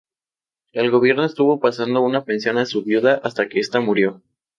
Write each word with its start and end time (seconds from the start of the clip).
El 0.71 0.89
gobierno 0.89 1.23
estuvo 1.23 1.59
pasando 1.59 2.01
una 2.01 2.25
pensión 2.25 2.57
a 2.57 2.65
su 2.65 2.83
viuda 2.83 3.21
hasta 3.23 3.47
que 3.49 3.59
esta 3.59 3.81
murió. 3.81 4.23